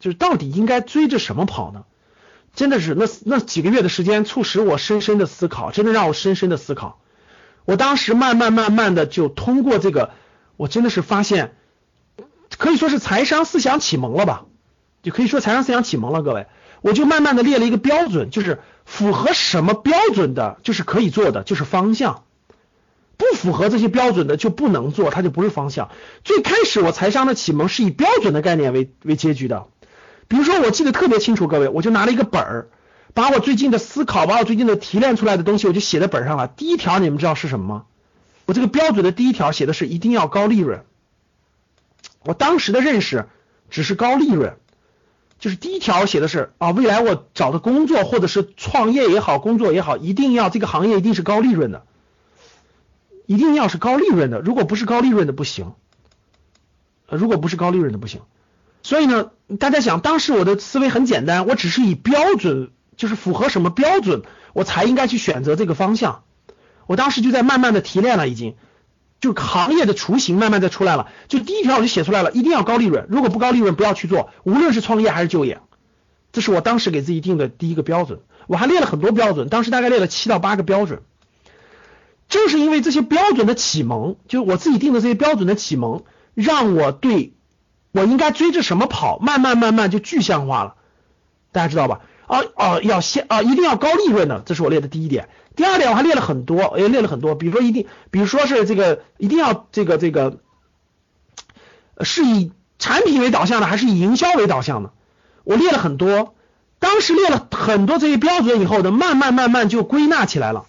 [0.00, 1.84] 就是到底应该追着什么跑呢？
[2.52, 6.98] 真的是那那几个月的时间，促使我深深的思考，真的让我深深的思考。
[7.64, 10.10] 我当时慢慢慢慢的就通过这个，
[10.56, 11.54] 我真的是发现，
[12.58, 14.46] 可以说是财商思想启蒙了吧？
[15.02, 16.46] 就可以说财商思想启蒙了，各位，
[16.80, 22.24] 我就慢慢的列了一个标准，就是符合什么标准的，就是可以做的，就是方向。
[23.16, 25.90] 不符合这些标准的就不能做，它就不是方向。
[26.24, 29.66] 最开始我财商的启蒙是以标准的概念为为结局的。
[30.30, 32.68] 比如说，我记得特别清楚，各位，我就拿了一个本儿，
[33.14, 36.46] 把我最近的思考，把我最近的提炼出来的东西，我就写在本上了。
[36.46, 37.84] 第一条，你们知道是什么吗？
[38.46, 40.84] 我这个标准的第一条写的是一定要高利润。
[42.22, 43.26] 我当时的认识
[43.70, 44.54] 只是高利润，
[45.40, 51.82] 就是第一条写的是啊，未来我找的工作或者是创业也好，工作也好，一定要这个行业一定是高利润的。
[53.26, 55.72] 一定要是高利润的，如果不是高利润的不行。
[57.08, 58.20] 如果不是高利润的不行。
[58.82, 64.22] 所以呢，大家想，当时我的思维很简单，我只是以标准，就是符合什么标准，
[64.52, 66.22] 我才应该去选择这个方向。
[66.86, 68.56] 我当时就在慢慢的提炼了，已经，
[69.20, 71.08] 就行业的雏形慢慢的出来了。
[71.28, 75.60] 就第一条我就写出来了，一定要高利润，如果不高利润不要去做，无论是创业还是就业。
[76.32, 78.20] 这是我当时给自己定的第一个标准。
[78.46, 81.02] 我还列了很多标准，当时大概列了七到八个标准。
[82.28, 86.04] 正是因为这些标准的启蒙，就我自己定的这些标准的启蒙，
[86.34, 87.34] 让我对
[87.92, 90.74] 我应该追着什么跑，慢慢慢慢就具象化了。
[91.52, 92.00] 大家知道吧？
[92.26, 95.28] 啊啊，要先啊，一定要高利润的，这是我列的第一点。
[95.56, 100.38] 第二点我还列了很多，也列了很多，比如说一定，比如说是这个一定要这个这个
[102.02, 104.92] 是以产品为导向的，还是以营销为导向的？
[105.44, 106.34] 我列了很多。
[106.78, 110.66] 当时列了很多这些标准以后呢，慢慢慢慢就归纳起来了。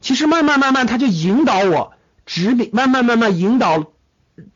[0.00, 1.92] 其实慢慢慢慢，他就引导我
[2.24, 3.84] 指引，慢慢慢慢引导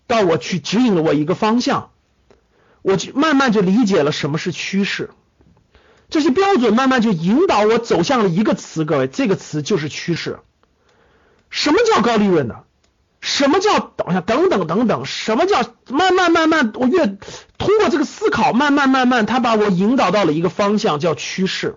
[0.06, 1.90] 到我去指引了我一个方向，
[2.82, 5.10] 我就慢慢就理解了什么是趋势。
[6.10, 10.38] 这些标准慢慢就引导我走向了一个词，各位，这个词就是趋势。
[11.50, 12.64] 什么叫高利润的？
[13.20, 14.20] 什么叫等下？
[14.20, 16.72] 等等等等，什么叫慢慢慢慢？
[16.74, 21.76] 我越通过这个思考，慢慢慢慢，他把我引导到了一个方向，叫趋势。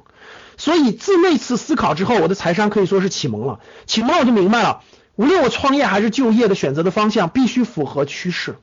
[0.57, 3.61] 所以自那次思考之后，我的财商可以说是启蒙了。
[3.85, 4.81] 启蒙了，我就明白了，
[5.17, 8.55] 无论我创业还是就业的选择的方向，必须符合趋势。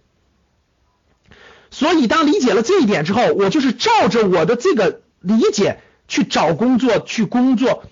[1.71, 7.85] 所以当理解了这一点之后，我就是照着我的这个理解去找工作，去工作，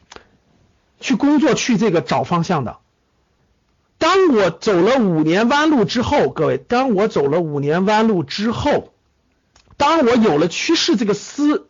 [1.01, 2.79] 去工作，去这个找方向的。
[3.99, 8.95] 当我走了五年弯路之后，各位，当我走了五年弯路之后，
[9.77, 11.69] 当我有了趋势这个思。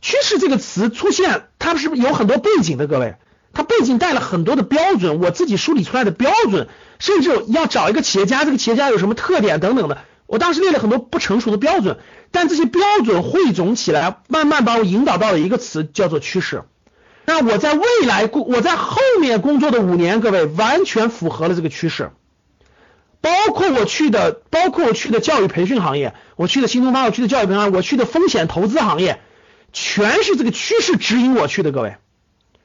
[0.00, 2.86] 趋势这个词出现，它是不是有很多背景的？
[2.86, 3.16] 各位，
[3.52, 11.98] 它背景带了很多的标准，我自己梳理出来的标准，甚至要找一个企业家，这个企业家有什么特点等等的，我当时列了很多不成熟的标准，
[12.30, 16.62] 但这些标准汇总起来，慢慢把我引导到了一个词，叫做趋势。
[17.24, 22.12] 那我在未来工，我在后面工作的五年，各位完全符合了这个趋势，
[23.20, 29.20] 包括我去的，包括我去的教育培训行业，我去的新东方，我去的教育培训，我去的风险投资行业。
[29.70, 31.96] 全是这个趋势指引我去的，各位。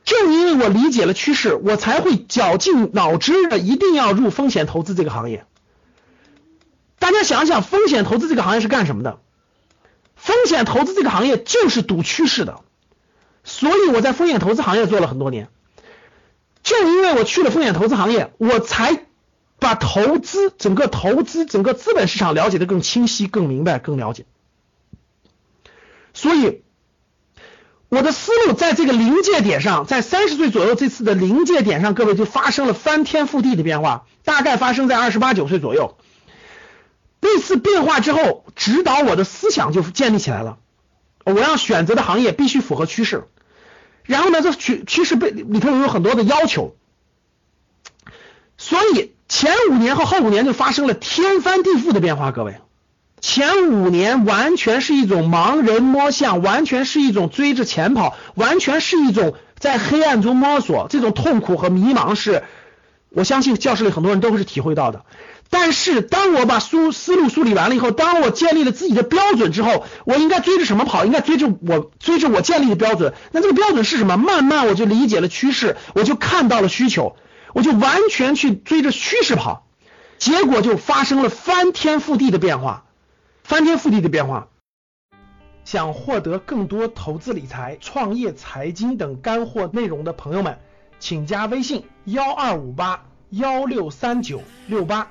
[0.05, 5.45] 正因为我理解了趋势，我才会绞尽脑汁的一定要入风险投资这个行业。
[6.99, 9.19] 大家想想，风险投资这个行业是干什么的？
[10.17, 12.59] 风险投资这个行业就是赌趋势的。
[13.45, 15.47] 所以我在风险投资行业做了很多年。
[16.63, 19.05] 正因为我去了风险投资行业，我才
[19.59, 24.25] 把投资整个投资整个资本市场了解的更清晰、更明白、更了解。
[26.13, 26.61] 所以。
[27.93, 35.95] 我的思路在这个临界点上，在三十岁左右这次的临界点上，各位就发生了翻天覆地的变化，大概发生在二十八九岁左右。
[37.21, 40.57] 那次变化之后，指导我的思想就建立起来了。
[41.23, 43.25] 我要选择的行业必须符合趋势，
[44.05, 46.75] 然后呢，这趋趋势被里头有很多的要求，
[48.57, 52.55] 所以前五年和后五年就发生了天翻地覆的变化，各位。
[53.23, 62.43] 前五年完全是一种盲人摸象，完全是一种追着钱跑，完全是一种在黑暗中摸索，这种痛苦和迷茫是，
[63.07, 65.05] 我相信教室里很多人都会是体会到的。
[65.49, 71.05] 但是当我把梳思路梳理完了以后，当我建立了自己的标准之后，我应该追着什么跑？
[71.05, 73.13] 应该追着我追着我建立的标准。
[73.31, 74.17] 那这个标准是什么？
[74.17, 77.15] 慢慢我就理解了趋势，我就看到了需求，
[77.53, 79.65] 我就完全去追着趋势跑，
[80.17, 82.82] 结果就发生了翻天覆地的变化，
[83.43, 84.47] 翻天覆地的变化。
[85.65, 90.59] 想获得更多投资理财创业财经等干货内容的朋友们
[90.99, 95.09] 请加微信幺二五八幺六三九六八。